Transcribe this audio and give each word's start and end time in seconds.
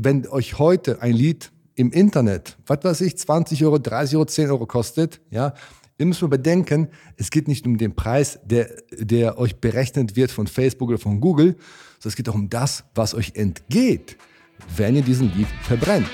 wenn 0.00 0.28
euch 0.28 0.60
heute 0.60 1.02
ein 1.02 1.12
Lied 1.12 1.50
im 1.74 1.90
Internet, 1.90 2.56
was 2.66 2.78
weiß 2.84 3.00
ich, 3.00 3.18
20 3.18 3.64
Euro, 3.64 3.78
30 3.78 4.14
Euro, 4.14 4.26
10 4.26 4.50
Euro 4.50 4.64
kostet, 4.64 5.20
ja, 5.28 5.54
ihr 5.98 6.06
müsst 6.06 6.22
mal 6.22 6.28
bedenken, 6.28 6.86
es 7.16 7.32
geht 7.32 7.48
nicht 7.48 7.66
um 7.66 7.76
den 7.78 7.96
Preis, 7.96 8.38
der, 8.44 8.70
der 8.92 9.38
euch 9.38 9.56
berechnet 9.56 10.14
wird 10.14 10.30
von 10.30 10.46
Facebook 10.46 10.90
oder 10.90 10.98
von 10.98 11.20
Google, 11.20 11.56
sondern 11.98 12.10
es 12.10 12.16
geht 12.16 12.28
auch 12.28 12.36
um 12.36 12.48
das, 12.48 12.84
was 12.94 13.12
euch 13.12 13.32
entgeht, 13.34 14.16
wenn 14.76 14.94
ihr 14.94 15.02
diesen 15.02 15.34
Lied 15.36 15.48
verbrennt. 15.64 16.08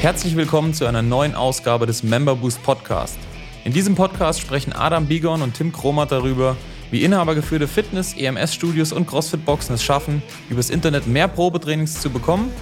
Herzlich 0.00 0.36
willkommen 0.36 0.72
zu 0.72 0.86
einer 0.86 1.02
neuen 1.02 1.34
Ausgabe 1.34 1.86
des 1.86 2.04
Member 2.04 2.36
Boost 2.36 2.62
Podcast. 2.62 3.18
In 3.64 3.72
diesem 3.72 3.96
Podcast 3.96 4.40
sprechen 4.40 4.72
Adam 4.72 5.06
Bigon 5.06 5.42
und 5.42 5.54
Tim 5.54 5.72
Kromat 5.72 6.12
darüber, 6.12 6.56
wie 6.92 7.02
inhabergeführte 7.02 7.66
Fitness-, 7.66 8.14
EMS-Studios 8.16 8.92
und 8.92 9.08
CrossFit-Boxen 9.08 9.74
es 9.74 9.82
schaffen, 9.82 10.22
übers 10.48 10.70
Internet 10.70 11.08
mehr 11.08 11.26
Probetrainings 11.26 12.00
zu 12.00 12.08
bekommen, 12.08 12.52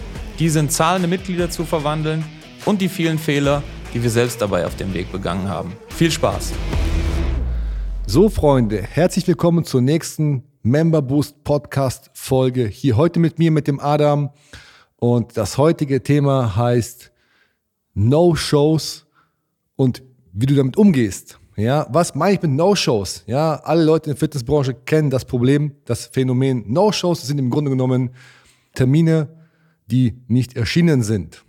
diese 0.43 0.59
in 0.59 0.69
zahlende 0.69 1.07
Mitglieder 1.07 1.51
zu 1.51 1.65
verwandeln 1.65 2.25
und 2.65 2.81
die 2.83 2.89
vielen 2.89 3.17
Fehler, 3.17 3.63
die 3.95 4.03
wir 4.03 4.11
selbst 4.11 4.43
dabei 4.43 4.67
auf 4.67 4.75
dem 4.75 4.93
Weg 4.93 5.13
begangen 5.13 5.49
haben. 5.49 5.73
Viel 5.91 6.11
Spaß! 6.11 6.53
So, 8.09 8.29
Freunde, 8.29 8.83
herzlich 8.83 9.29
willkommen 9.29 9.65
zur 9.65 9.83
nächsten 9.83 10.43
Member 10.65 11.01
Boost 11.01 11.45
Podcast 11.45 12.11
Folge. 12.15 12.67
Hier 12.67 12.97
heute 12.97 13.21
mit 13.21 13.39
mir, 13.39 13.53
mit 13.53 13.69
dem 13.69 13.79
Adam. 13.79 14.31
Und 14.97 15.37
das 15.37 15.59
heutige 15.59 16.03
Thema 16.03 16.57
heißt 16.57 17.13
No-Shows 17.95 19.07
und 19.77 20.03
wie 20.33 20.47
du 20.47 20.57
damit 20.57 20.77
umgehst. 20.77 21.39
Ja, 21.55 21.87
was 21.91 22.17
meine 22.17 22.35
ich 22.35 22.43
mit 22.43 22.51
No-Shows? 22.51 23.23
Ja, 23.29 23.61
alle 23.63 23.85
Leute 23.85 24.11
in 24.11 24.17
der 24.17 24.19
Fitnessbranche 24.19 24.75
kennen 24.75 25.09
das 25.09 25.25
Problem, 25.25 25.77
das 25.85 26.07
Phänomen. 26.07 26.65
No-Shows 26.67 27.29
sind 27.29 27.39
im 27.39 27.49
Grunde 27.49 27.71
genommen 27.71 28.11
Termine, 28.75 29.29
die 29.93 30.25
nicht 30.27 30.57
erschienen 30.57 31.03
sind. 31.03 31.45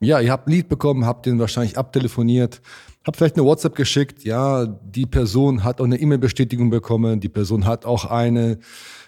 Ja, 0.00 0.20
ihr 0.20 0.32
habt 0.32 0.48
ein 0.48 0.52
Lied 0.52 0.68
bekommen, 0.68 1.06
habt 1.06 1.26
den 1.26 1.38
wahrscheinlich 1.38 1.78
abtelefoniert, 1.78 2.60
habt 3.06 3.16
vielleicht 3.16 3.36
eine 3.36 3.46
WhatsApp 3.46 3.74
geschickt. 3.74 4.24
Ja, 4.24 4.66
die 4.66 5.06
Person 5.06 5.64
hat 5.64 5.80
auch 5.80 5.84
eine 5.84 5.98
E-Mail-Bestätigung 5.98 6.70
bekommen, 6.70 7.20
die 7.20 7.28
Person 7.28 7.64
hat 7.64 7.86
auch 7.86 8.04
eine 8.06 8.58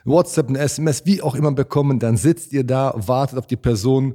WhatsApp, 0.05 0.48
eine 0.48 0.59
SMS, 0.61 1.05
wie 1.05 1.20
auch 1.20 1.34
immer 1.34 1.53
bekommen. 1.53 1.98
Dann 1.98 2.17
sitzt 2.17 2.53
ihr 2.53 2.65
da, 2.65 2.95
wartet 2.97 3.39
auf 3.39 3.47
die 3.47 3.57
Person 3.57 4.15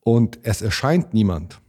und 0.00 0.38
es 0.42 0.60
erscheint 0.60 1.14
niemand. 1.14 1.60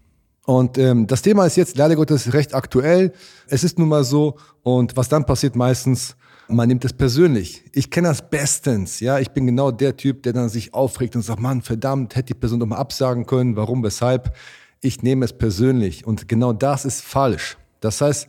Und 0.45 0.77
ähm, 0.77 1.07
das 1.07 1.21
Thema 1.21 1.45
ist 1.45 1.55
jetzt 1.55 1.77
leider 1.77 1.95
Gottes 1.95 2.33
recht 2.33 2.53
aktuell. 2.53 3.13
Es 3.47 3.63
ist 3.63 3.79
nun 3.79 3.87
mal 3.87 4.03
so. 4.03 4.37
Und 4.61 4.97
was 4.97 5.07
dann 5.07 5.25
passiert 5.25 5.55
meistens, 5.55 6.17
man 6.47 6.67
nimmt 6.67 6.85
es 6.85 6.93
persönlich. 6.93 7.63
Ich 7.71 7.89
kenne 7.89 8.09
das 8.09 8.29
bestens. 8.29 8.99
Ja, 8.99 9.19
ich 9.19 9.31
bin 9.31 9.45
genau 9.45 9.71
der 9.71 9.97
Typ, 9.97 10.23
der 10.23 10.33
dann 10.33 10.49
sich 10.49 10.73
aufregt 10.73 11.15
und 11.15 11.21
sagt, 11.21 11.39
Mann, 11.39 11.61
verdammt, 11.61 12.15
hätte 12.15 12.33
die 12.33 12.39
Person 12.39 12.59
doch 12.59 12.67
mal 12.67 12.77
absagen 12.77 13.25
können. 13.25 13.55
Warum, 13.55 13.83
weshalb? 13.83 14.35
Ich 14.81 15.01
nehme 15.01 15.25
es 15.25 15.33
persönlich. 15.33 16.05
Und 16.05 16.27
genau 16.27 16.53
das 16.53 16.85
ist 16.85 17.01
falsch. 17.01 17.57
Das 17.79 18.01
heißt, 18.01 18.27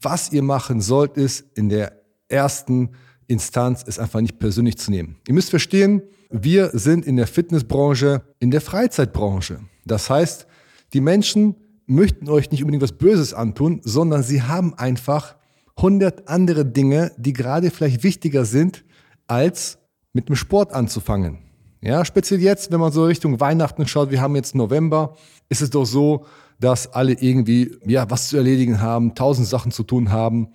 was 0.00 0.32
ihr 0.32 0.42
machen 0.42 0.80
sollt, 0.80 1.16
ist 1.16 1.44
in 1.56 1.68
der 1.68 1.92
ersten 2.28 2.90
Instanz 3.26 3.84
es 3.86 3.98
einfach 3.98 4.20
nicht 4.20 4.38
persönlich 4.38 4.78
zu 4.78 4.90
nehmen. 4.90 5.16
Ihr 5.26 5.34
müsst 5.34 5.50
verstehen, 5.50 6.02
wir 6.30 6.70
sind 6.72 7.04
in 7.06 7.16
der 7.16 7.26
Fitnessbranche, 7.26 8.22
in 8.38 8.50
der 8.50 8.60
Freizeitbranche. 8.60 9.60
Das 9.84 10.08
heißt, 10.10 10.46
die 10.92 11.00
Menschen 11.00 11.56
möchten 11.86 12.28
euch 12.28 12.50
nicht 12.50 12.62
unbedingt 12.62 12.82
was 12.82 12.92
Böses 12.92 13.34
antun, 13.34 13.80
sondern 13.82 14.22
sie 14.22 14.42
haben 14.42 14.74
einfach 14.74 15.36
100 15.78 16.28
andere 16.28 16.66
Dinge, 16.66 17.12
die 17.16 17.32
gerade 17.32 17.70
vielleicht 17.70 18.02
wichtiger 18.02 18.44
sind, 18.44 18.84
als 19.26 19.78
mit 20.12 20.28
dem 20.28 20.36
Sport 20.36 20.72
anzufangen. 20.72 21.38
Ja, 21.80 22.04
speziell 22.04 22.40
jetzt, 22.40 22.72
wenn 22.72 22.80
man 22.80 22.90
so 22.90 23.04
Richtung 23.04 23.38
Weihnachten 23.38 23.86
schaut, 23.86 24.10
wir 24.10 24.20
haben 24.20 24.34
jetzt 24.34 24.56
November, 24.56 25.14
ist 25.48 25.62
es 25.62 25.70
doch 25.70 25.84
so, 25.84 26.26
dass 26.58 26.92
alle 26.92 27.12
irgendwie, 27.12 27.76
ja, 27.86 28.10
was 28.10 28.28
zu 28.28 28.36
erledigen 28.36 28.80
haben, 28.80 29.14
tausend 29.14 29.46
Sachen 29.46 29.70
zu 29.70 29.84
tun 29.84 30.10
haben. 30.10 30.48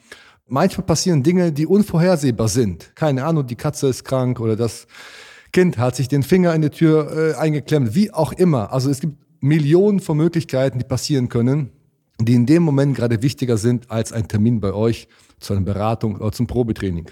Manchmal 0.47 0.85
passieren 0.85 1.23
Dinge, 1.23 1.53
die 1.53 1.65
unvorhersehbar 1.65 2.49
sind. 2.49 2.93
Keine 2.95 3.23
Ahnung, 3.23 3.47
die 3.47 3.55
Katze 3.55 3.87
ist 3.87 4.03
krank 4.03 4.41
oder 4.41 4.57
das 4.57 4.87
Kind 5.53 5.77
hat 5.77 5.95
sich 5.95 6.09
den 6.09 6.23
Finger 6.23 6.53
in 6.53 6.61
die 6.61 6.69
Tür 6.69 7.35
äh, 7.35 7.35
eingeklemmt, 7.35 7.95
wie 7.95 8.11
auch 8.11 8.33
immer. 8.33 8.73
Also 8.73 8.89
es 8.89 8.99
gibt 8.99 9.15
Millionen 9.39 10.01
von 10.01 10.17
Möglichkeiten, 10.17 10.79
die 10.79 10.85
passieren 10.85 11.29
können, 11.29 11.71
die 12.19 12.33
in 12.33 12.45
dem 12.45 12.63
Moment 12.63 12.95
gerade 12.95 13.21
wichtiger 13.21 13.57
sind 13.57 13.89
als 13.91 14.13
ein 14.13 14.27
Termin 14.27 14.59
bei 14.59 14.73
euch 14.73 15.07
zu 15.39 15.53
einer 15.53 15.63
Beratung 15.63 16.17
oder 16.17 16.31
zum 16.31 16.47
Probetraining. 16.47 17.09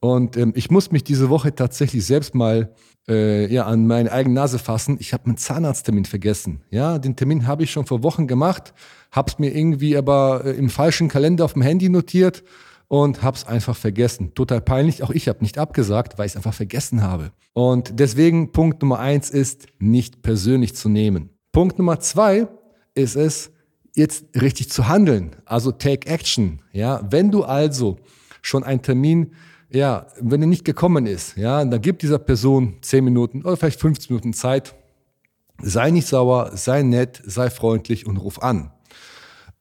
Und 0.00 0.36
ähm, 0.36 0.52
ich 0.56 0.70
muss 0.70 0.90
mich 0.90 1.04
diese 1.04 1.28
Woche 1.28 1.54
tatsächlich 1.54 2.06
selbst 2.06 2.34
mal 2.34 2.74
äh, 3.08 3.52
ja, 3.52 3.66
an 3.66 3.86
meine 3.86 4.10
eigene 4.10 4.34
Nase 4.34 4.58
fassen. 4.58 4.96
Ich 4.98 5.12
habe 5.12 5.26
einen 5.26 5.36
Zahnarzttermin 5.36 6.06
vergessen. 6.06 6.62
Ja, 6.70 6.98
den 6.98 7.16
Termin 7.16 7.46
habe 7.46 7.64
ich 7.64 7.70
schon 7.70 7.86
vor 7.86 8.02
Wochen 8.02 8.26
gemacht, 8.26 8.72
habe 9.12 9.30
es 9.30 9.38
mir 9.38 9.54
irgendwie 9.54 9.96
aber 9.96 10.44
äh, 10.44 10.52
im 10.52 10.70
falschen 10.70 11.08
Kalender 11.08 11.44
auf 11.44 11.52
dem 11.52 11.62
Handy 11.62 11.90
notiert 11.90 12.42
und 12.88 13.22
habe 13.22 13.36
es 13.36 13.46
einfach 13.46 13.76
vergessen. 13.76 14.34
Total 14.34 14.60
peinlich. 14.60 15.02
Auch 15.02 15.10
ich 15.10 15.28
habe 15.28 15.40
nicht 15.42 15.58
abgesagt, 15.58 16.18
weil 16.18 16.26
ich 16.26 16.32
es 16.32 16.36
einfach 16.36 16.54
vergessen 16.54 17.02
habe. 17.02 17.30
Und 17.52 18.00
deswegen 18.00 18.52
Punkt 18.52 18.80
Nummer 18.80 18.98
eins 18.98 19.30
ist, 19.30 19.66
nicht 19.78 20.22
persönlich 20.22 20.74
zu 20.74 20.88
nehmen. 20.88 21.30
Punkt 21.52 21.78
Nummer 21.78 22.00
zwei 22.00 22.48
ist 22.94 23.16
es, 23.16 23.52
jetzt 23.94 24.24
richtig 24.40 24.70
zu 24.70 24.88
handeln. 24.88 25.36
Also 25.44 25.72
take 25.72 26.08
action. 26.08 26.62
Ja, 26.72 27.00
wenn 27.10 27.30
du 27.30 27.44
also 27.44 27.98
schon 28.42 28.64
einen 28.64 28.82
Termin, 28.82 29.32
ja, 29.70 30.06
wenn 30.20 30.40
er 30.40 30.48
nicht 30.48 30.64
gekommen 30.64 31.06
ist, 31.06 31.36
ja, 31.36 31.64
dann 31.64 31.80
gib 31.80 31.98
dieser 31.98 32.18
Person 32.18 32.78
zehn 32.82 33.04
Minuten 33.04 33.42
oder 33.42 33.56
vielleicht 33.56 33.80
15 33.80 34.14
Minuten 34.14 34.32
Zeit. 34.32 34.74
Sei 35.62 35.90
nicht 35.90 36.06
sauer, 36.06 36.52
sei 36.54 36.82
nett, 36.82 37.22
sei 37.24 37.50
freundlich 37.50 38.06
und 38.06 38.16
ruf 38.16 38.42
an. 38.42 38.72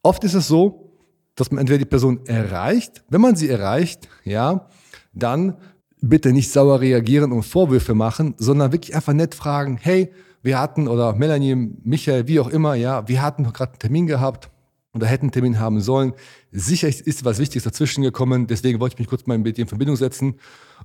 Oft 0.01 0.23
ist 0.23 0.33
es 0.33 0.47
so, 0.47 0.93
dass 1.35 1.51
man 1.51 1.59
entweder 1.59 1.79
die 1.79 1.85
Person 1.85 2.25
erreicht. 2.25 3.03
Wenn 3.09 3.21
man 3.21 3.35
sie 3.35 3.49
erreicht, 3.49 4.07
ja, 4.23 4.69
dann 5.13 5.57
bitte 6.01 6.31
nicht 6.31 6.51
sauer 6.51 6.79
reagieren 6.79 7.31
und 7.31 7.43
Vorwürfe 7.43 7.93
machen, 7.93 8.35
sondern 8.37 8.71
wirklich 8.71 8.95
einfach 8.95 9.13
nett 9.13 9.35
fragen, 9.35 9.77
hey, 9.81 10.11
wir 10.41 10.59
hatten, 10.59 10.87
oder 10.87 11.13
Melanie, 11.13 11.55
Michael, 11.55 12.27
wie 12.27 12.39
auch 12.39 12.47
immer, 12.49 12.75
ja, 12.75 13.07
wir 13.07 13.21
hatten 13.21 13.43
gerade 13.43 13.71
einen 13.71 13.79
Termin 13.79 14.07
gehabt 14.07 14.49
oder 14.93 15.07
hätten 15.07 15.25
einen 15.25 15.31
Termin 15.31 15.59
haben 15.59 15.81
sollen. 15.81 16.13
Sicher 16.51 16.87
ist 16.87 17.25
was 17.25 17.39
Wichtiges 17.39 17.63
dazwischen 17.63 18.03
gekommen, 18.03 18.47
deswegen 18.47 18.79
wollte 18.79 18.95
ich 18.95 18.99
mich 18.99 19.07
kurz 19.07 19.25
mal 19.27 19.37
mit 19.37 19.57
dir 19.57 19.63
in 19.63 19.67
Verbindung 19.67 19.95
setzen 19.95 20.35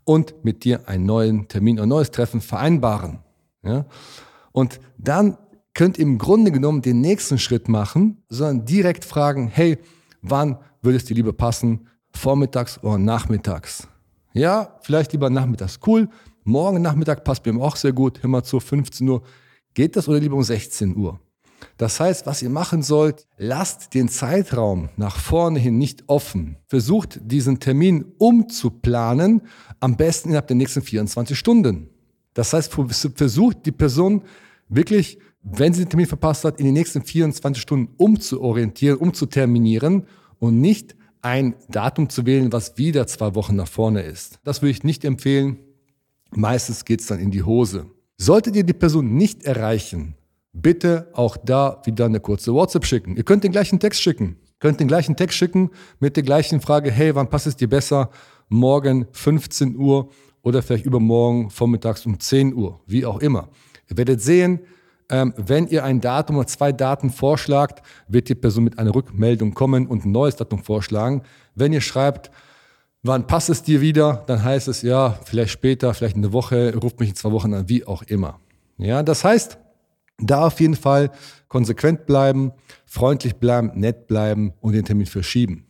und 0.05 0.35
mit 0.45 0.65
dir 0.65 0.89
einen 0.89 1.07
neuen 1.07 1.49
Termin, 1.49 1.79
ein 1.81 1.89
neues 1.89 2.11
Treffen 2.11 2.41
vereinbaren. 2.41 3.21
Ja? 3.63 3.87
Und 4.53 4.81
dann 4.99 5.39
könnt 5.73 5.99
ihr 5.99 6.05
im 6.05 6.19
Grunde 6.19 6.53
genommen 6.53 6.83
den 6.83 7.01
nächsten 7.01 7.39
Schritt 7.39 7.69
machen, 7.69 8.23
sondern 8.29 8.65
direkt 8.65 9.05
fragen, 9.05 9.49
hey, 9.49 9.79
wann 10.23 10.59
würde 10.83 10.97
es 10.97 11.05
dir 11.05 11.15
lieber 11.15 11.33
passen? 11.33 11.89
Vormittags 12.13 12.83
oder 12.83 12.99
nachmittags? 12.99 13.89
Ja, 14.33 14.79
vielleicht 14.83 15.13
lieber 15.13 15.31
nachmittags. 15.31 15.81
Cool. 15.85 16.09
Morgen 16.45 16.83
Nachmittag 16.83 17.25
passt 17.25 17.47
mir 17.47 17.61
auch 17.61 17.77
sehr 17.77 17.93
gut. 17.93 18.23
Mal 18.23 18.43
zu, 18.43 18.61
15 18.61 19.09
Uhr. 19.09 19.23
Geht 19.75 19.97
das 19.97 20.09
oder 20.09 20.21
lieber 20.21 20.37
um 20.37 20.43
16 20.43 20.97
Uhr? 20.97 21.21
Das 21.77 21.99
heißt, 21.99 22.27
was 22.27 22.43
ihr 22.43 22.51
machen 22.51 22.83
sollt, 22.83 23.27
lasst 23.37 23.95
den 23.95 24.09
Zeitraum 24.09 24.91
nach 24.97 25.19
vorne 25.19 25.59
hin 25.59 25.79
nicht 25.79 26.05
offen. 26.07 26.57
Versucht 26.67 27.19
diesen 27.23 27.59
Termin 27.59 28.05
umzuplanen, 28.19 29.43
am 29.81 29.97
besten 29.97 30.29
innerhalb 30.29 30.47
der 30.47 30.57
nächsten 30.57 30.83
24 30.83 31.39
Stunden. 31.39 31.91
Das 32.35 32.53
heißt, 32.53 32.73
versucht 33.15 33.67
die 33.67 33.73
Person 33.73 34.23
wirklich, 34.69 35.19
wenn 35.43 35.73
sie 35.73 35.85
den 35.85 35.91
Termin 35.91 36.07
verpasst 36.07 36.45
hat, 36.45 36.59
in 36.59 36.67
den 36.67 36.75
nächsten 36.75 37.03
24 37.03 37.63
Stunden 37.63 37.95
umzuorientieren, 37.97 38.99
umzuterminieren 38.99 40.07
und 40.39 40.61
nicht 40.61 40.97
ein 41.23 41.55
Datum 41.69 42.09
zu 42.09 42.27
wählen, 42.27 42.53
was 42.53 42.77
wieder 42.77 43.07
zwei 43.07 43.35
Wochen 43.35 43.57
nach 43.57 43.69
vorne 43.69 44.03
ist. 44.03 44.39
Das 44.45 44.63
würde 44.63 44.73
ich 44.73 44.85
nicht 44.85 45.05
empfehlen. 45.05 45.59
Meistens 46.31 46.85
geht's 46.85 47.07
dann 47.07 47.19
in 47.19 47.31
die 47.31 47.45
Hose. 47.45 47.87
Solltet 48.17 48.57
ihr 48.57 48.65
die 48.65 48.73
Person 48.73 49.15
nicht 49.17 49.45
erreichen, 49.45 50.15
bitte 50.53 51.09
auch 51.13 51.37
da 51.37 51.83
wieder 51.85 52.07
eine 52.07 52.21
kurze 52.21 52.55
WhatsApp 52.55 52.87
schicken. 52.87 53.17
Ihr 53.17 53.25
könnt 53.25 53.45
den 53.45 53.53
gleichen 53.53 53.81
Text 53.81 54.01
schicken. 54.01 54.37
Könnt 54.61 54.81
den 54.81 54.89
gleichen 54.89 55.17
Text 55.17 55.37
schicken 55.37 55.71
mit 56.01 56.17
der 56.17 56.23
gleichen 56.23 56.61
Frage, 56.61 56.91
hey, 56.91 57.15
wann 57.15 57.29
passt 57.29 57.47
es 57.47 57.57
dir 57.57 57.69
besser? 57.69 58.11
Morgen 58.49 59.07
15 59.13 59.77
Uhr 59.77 60.11
oder 60.43 60.63
vielleicht 60.63 60.87
übermorgen 60.87 61.51
vormittags 61.51 62.07
um 62.07 62.19
10 62.21 62.55
Uhr, 62.55 62.81
wie 62.87 63.05
auch 63.05 63.19
immer. 63.19 63.49
Ihr 63.91 63.97
werdet 63.97 64.21
sehen, 64.23 64.61
ähm, 65.11 65.35
wenn 65.37 65.67
ihr 65.67 65.85
ein 65.85 66.01
Datum 66.01 66.37
oder 66.37 66.47
zwei 66.47 66.73
Daten 66.73 67.11
vorschlagt, 67.11 67.85
wird 68.09 68.29
die 68.29 68.35
Person 68.35 68.65
mit 68.65 68.79
einer 68.79 68.95
Rückmeldung 68.95 69.53
kommen 69.53 69.87
und 69.87 70.05
ein 70.05 70.13
neues 70.13 70.37
Datum 70.37 70.63
vorschlagen. 70.63 71.23
Wenn 71.55 71.73
ihr 71.73 71.81
schreibt, 71.81 72.31
Wann 73.07 73.27
passt 73.27 73.51
es 73.51 73.63
dir 73.63 73.83
wieder? 73.83 74.25
Dann 74.27 74.43
heißt 74.43 74.67
es 74.67 74.81
ja, 74.81 75.19
vielleicht 75.25 75.51
später, 75.51 75.93
vielleicht 75.93 76.17
eine 76.17 76.33
Woche, 76.33 76.75
ruft 76.75 77.01
mich 77.01 77.11
in 77.11 77.15
zwei 77.15 77.33
Wochen 77.33 77.53
an, 77.53 77.69
wie 77.69 77.85
auch 77.87 78.03
immer. 78.05 78.41
Ja, 78.79 79.03
das 79.03 79.25
heißt, 79.25 79.59
da 80.19 80.47
auf 80.47 80.59
jeden 80.59 80.75
Fall 80.75 81.11
konsequent 81.49 82.07
bleiben, 82.07 82.53
freundlich 82.87 83.37
bleiben, 83.37 83.73
nett 83.75 84.07
bleiben 84.07 84.55
und 84.63 84.73
den 84.73 84.87
Termin 84.87 85.05
verschieben. 85.05 85.67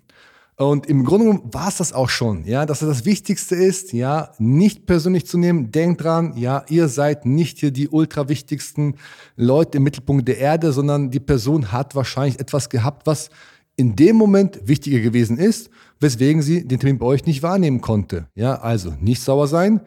Und 0.57 0.87
im 0.87 1.05
Grunde 1.05 1.27
genommen 1.27 1.53
war 1.53 1.67
es 1.67 1.79
das 1.79 1.93
auch 1.93 2.09
schon, 2.09 2.45
ja, 2.45 2.65
dass 2.67 2.79
das 2.79 3.05
Wichtigste 3.05 3.57
ist, 3.57 3.93
ja, 3.93 4.31
nicht 4.39 4.87
persönlich 4.87 5.27
zu 5.27 5.37
nehmen. 5.37 5.73
Denkt 5.73 6.05
dran, 6.05 6.37
ja, 6.37 6.65
ihr 6.69 6.87
seid 6.87 7.27
nicht 7.27 7.59
hier 7.59 7.73
die 7.73 7.89
ultra 7.89 8.29
wichtigsten 8.29 8.95
Leute 9.35 9.79
im 9.79 9.83
Mittelpunkt 9.83 10.29
der 10.29 10.39
Erde, 10.39 10.73
sondern 10.73 11.11
die 11.11 11.19
Person 11.19 11.73
hat 11.73 11.97
wahrscheinlich 11.97 12.39
etwas 12.39 12.69
gehabt, 12.69 13.09
was 13.09 13.31
in 13.77 13.97
dem 13.97 14.17
Moment 14.17 14.67
wichtiger 14.69 15.01
gewesen 15.01 15.39
ist, 15.39 15.71
weswegen 16.01 16.43
sie 16.43 16.67
den 16.67 16.79
Termin 16.79 16.99
bei 16.99 17.07
euch 17.07 17.27
nicht 17.27 17.43
wahrnehmen 17.43 17.81
konnte. 17.81 18.29
Ja, 18.35 18.57
also 18.57 18.95
nicht 19.01 19.23
sauer 19.23 19.49
sein. 19.49 19.81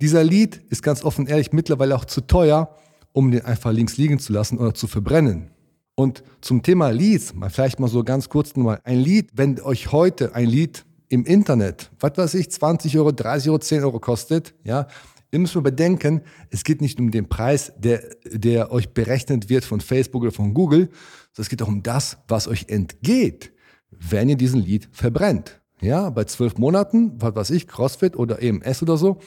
Dieser 0.00 0.24
Lied 0.24 0.60
ist 0.70 0.82
ganz 0.82 1.04
offen 1.04 1.26
ehrlich 1.26 1.52
mittlerweile 1.52 1.96
auch 1.96 2.04
zu 2.04 2.22
teuer, 2.22 2.76
um 3.12 3.30
den 3.30 3.44
einfach 3.44 3.72
links 3.72 3.96
liegen 3.96 4.18
zu 4.18 4.32
lassen 4.32 4.58
oder 4.58 4.74
zu 4.74 4.86
verbrennen. 4.86 5.50
Und 5.94 6.24
zum 6.40 6.62
Thema 6.62 6.90
Leads, 6.90 7.34
mal 7.34 7.50
vielleicht 7.50 7.78
mal 7.78 7.88
so 7.88 8.02
ganz 8.02 8.28
kurz 8.28 8.56
nochmal. 8.56 8.80
Ein 8.84 8.98
Lied, 8.98 9.30
wenn 9.34 9.60
euch 9.60 9.92
heute 9.92 10.34
ein 10.34 10.48
Lied 10.48 10.84
im 11.08 11.24
Internet, 11.24 11.90
was 12.00 12.16
weiß 12.16 12.34
ich, 12.34 12.50
20 12.50 12.98
Euro, 12.98 13.12
30 13.12 13.50
Euro, 13.50 13.58
10 13.58 13.84
Euro 13.84 14.00
kostet, 14.00 14.54
ja, 14.64 14.88
ihr 15.30 15.38
müsst 15.38 15.54
mal 15.54 15.60
bedenken, 15.60 16.22
es 16.50 16.64
geht 16.64 16.80
nicht 16.80 16.98
um 16.98 17.10
den 17.10 17.28
Preis, 17.28 17.72
der, 17.76 18.02
der 18.24 18.72
euch 18.72 18.88
berechnet 18.90 19.48
wird 19.48 19.64
von 19.64 19.80
Facebook 19.80 20.22
oder 20.22 20.32
von 20.32 20.54
Google, 20.54 20.88
sondern 21.34 21.42
es 21.42 21.48
geht 21.48 21.62
auch 21.62 21.68
um 21.68 21.82
das, 21.82 22.18
was 22.28 22.48
euch 22.48 22.66
entgeht, 22.68 23.52
wenn 23.90 24.28
ihr 24.28 24.36
diesen 24.36 24.60
Lied 24.60 24.88
verbrennt. 24.92 25.60
Ja, 25.80 26.08
bei 26.08 26.24
zwölf 26.24 26.56
Monaten, 26.56 27.12
was 27.20 27.34
weiß 27.34 27.50
ich, 27.50 27.68
CrossFit 27.68 28.16
oder 28.16 28.40
EMS 28.40 28.82
oder 28.82 28.96
so, 28.96 29.18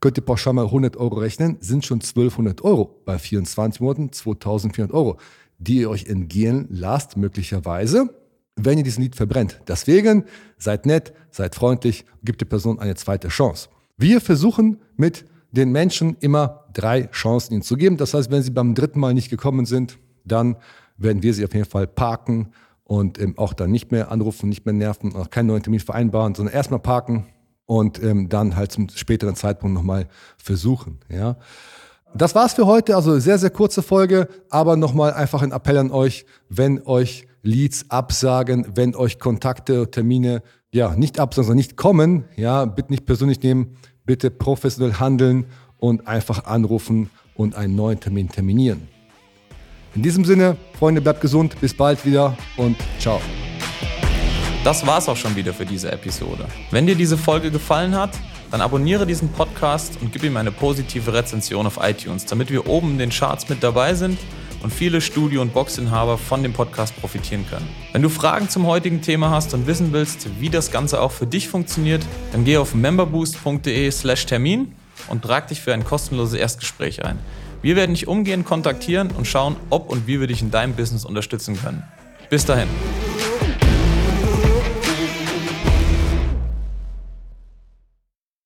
könnt 0.00 0.16
ihr 0.16 0.24
pauschal 0.24 0.54
mal 0.54 0.66
100 0.66 0.96
Euro 0.96 1.16
rechnen, 1.16 1.58
sind 1.60 1.84
schon 1.84 2.00
1200 2.00 2.62
Euro. 2.62 3.02
Bei 3.04 3.18
24 3.18 3.80
Monaten 3.80 4.12
2400 4.12 4.94
Euro 4.94 5.18
die 5.58 5.78
ihr 5.78 5.90
euch 5.90 6.06
entgehen 6.06 6.66
lasst, 6.70 7.16
möglicherweise, 7.16 8.10
wenn 8.56 8.78
ihr 8.78 8.84
diesen 8.84 9.02
Lied 9.02 9.16
verbrennt. 9.16 9.60
Deswegen 9.68 10.24
seid 10.58 10.86
nett, 10.86 11.12
seid 11.30 11.54
freundlich, 11.54 12.04
gebt 12.22 12.40
der 12.40 12.46
Person 12.46 12.78
eine 12.78 12.94
zweite 12.94 13.28
Chance. 13.28 13.68
Wir 13.96 14.20
versuchen 14.20 14.80
mit 14.96 15.24
den 15.50 15.72
Menschen 15.72 16.16
immer 16.20 16.66
drei 16.72 17.06
Chancen 17.06 17.54
ihnen 17.54 17.62
zu 17.62 17.76
geben. 17.76 17.96
Das 17.96 18.12
heißt, 18.14 18.30
wenn 18.30 18.42
sie 18.42 18.50
beim 18.50 18.74
dritten 18.74 19.00
Mal 19.00 19.14
nicht 19.14 19.30
gekommen 19.30 19.64
sind, 19.64 19.98
dann 20.24 20.56
werden 20.98 21.22
wir 21.22 21.34
sie 21.34 21.44
auf 21.44 21.54
jeden 21.54 21.68
Fall 21.68 21.86
parken 21.86 22.52
und 22.84 23.20
ähm, 23.20 23.36
auch 23.36 23.52
dann 23.52 23.70
nicht 23.70 23.90
mehr 23.90 24.10
anrufen, 24.10 24.48
nicht 24.48 24.64
mehr 24.64 24.74
nerven, 24.74 25.14
auch 25.16 25.30
keinen 25.30 25.46
neuen 25.46 25.62
Termin 25.62 25.80
vereinbaren, 25.80 26.34
sondern 26.34 26.54
erstmal 26.54 26.80
parken 26.80 27.26
und 27.66 28.02
ähm, 28.02 28.28
dann 28.28 28.56
halt 28.56 28.72
zum 28.72 28.88
späteren 28.88 29.34
Zeitpunkt 29.34 29.74
nochmal 29.74 30.06
versuchen. 30.38 30.98
Ja. 31.08 31.36
Das 32.14 32.34
war's 32.34 32.54
für 32.54 32.66
heute. 32.66 32.96
Also 32.96 33.18
sehr, 33.18 33.38
sehr 33.38 33.50
kurze 33.50 33.82
Folge, 33.82 34.28
aber 34.48 34.76
nochmal 34.76 35.12
einfach 35.12 35.42
ein 35.42 35.52
Appell 35.52 35.76
an 35.78 35.90
euch, 35.90 36.24
wenn 36.48 36.80
euch 36.82 37.26
Leads 37.42 37.90
absagen, 37.90 38.66
wenn 38.74 38.94
euch 38.94 39.18
Kontakte, 39.18 39.90
Termine, 39.90 40.42
ja, 40.72 40.94
nicht 40.96 41.20
absagen, 41.20 41.46
sondern 41.46 41.58
nicht 41.58 41.76
kommen, 41.76 42.24
ja, 42.36 42.64
bitte 42.64 42.90
nicht 42.90 43.06
persönlich 43.06 43.42
nehmen, 43.42 43.76
bitte 44.04 44.30
professionell 44.30 44.94
handeln 44.94 45.46
und 45.78 46.06
einfach 46.06 46.44
anrufen 46.44 47.10
und 47.34 47.54
einen 47.54 47.76
neuen 47.76 48.00
Termin 48.00 48.28
terminieren. 48.28 48.88
In 49.96 50.02
diesem 50.02 50.26
Sinne, 50.26 50.58
Freunde, 50.78 51.00
bleibt 51.00 51.22
gesund, 51.22 51.58
bis 51.58 51.72
bald 51.72 52.04
wieder 52.04 52.36
und 52.58 52.76
ciao. 52.98 53.18
Das 54.62 54.86
war's 54.86 55.08
auch 55.08 55.16
schon 55.16 55.34
wieder 55.34 55.54
für 55.54 55.64
diese 55.64 55.90
Episode. 55.90 56.44
Wenn 56.70 56.86
dir 56.86 56.94
diese 56.94 57.16
Folge 57.16 57.50
gefallen 57.50 57.94
hat, 57.94 58.10
dann 58.50 58.60
abonniere 58.60 59.06
diesen 59.06 59.30
Podcast 59.30 59.96
und 60.02 60.12
gib 60.12 60.22
ihm 60.22 60.36
eine 60.36 60.52
positive 60.52 61.14
Rezension 61.14 61.66
auf 61.66 61.78
iTunes, 61.80 62.26
damit 62.26 62.50
wir 62.50 62.68
oben 62.68 62.90
in 62.90 62.98
den 62.98 63.10
Charts 63.10 63.48
mit 63.48 63.62
dabei 63.62 63.94
sind 63.94 64.18
und 64.62 64.70
viele 64.70 65.00
Studio- 65.00 65.40
und 65.40 65.54
Boxinhaber 65.54 66.18
von 66.18 66.42
dem 66.42 66.52
Podcast 66.52 66.94
profitieren 67.00 67.46
können. 67.48 67.66
Wenn 67.92 68.02
du 68.02 68.10
Fragen 68.10 68.50
zum 68.50 68.66
heutigen 68.66 69.00
Thema 69.00 69.30
hast 69.30 69.54
und 69.54 69.66
wissen 69.66 69.94
willst, 69.94 70.28
wie 70.38 70.50
das 70.50 70.70
Ganze 70.70 71.00
auch 71.00 71.12
für 71.12 71.26
dich 71.26 71.48
funktioniert, 71.48 72.04
dann 72.32 72.44
geh 72.44 72.58
auf 72.58 72.74
memberboost.de/termin 72.74 74.74
und 75.08 75.22
trag 75.22 75.48
dich 75.48 75.62
für 75.62 75.72
ein 75.72 75.84
kostenloses 75.84 76.34
Erstgespräch 76.34 77.02
ein. 77.02 77.18
Wir 77.62 77.76
werden 77.76 77.94
dich 77.94 78.06
umgehend 78.06 78.44
kontaktieren 78.44 79.10
und 79.10 79.26
schauen, 79.26 79.56
ob 79.70 79.90
und 79.90 80.06
wie 80.06 80.20
wir 80.20 80.26
dich 80.26 80.42
in 80.42 80.50
deinem 80.50 80.74
Business 80.74 81.04
unterstützen 81.04 81.58
können. 81.60 81.82
Bis 82.30 82.44
dahin. 82.44 82.68